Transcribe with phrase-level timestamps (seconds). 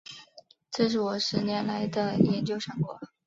[0.71, 2.99] 这是我十年来的研究成果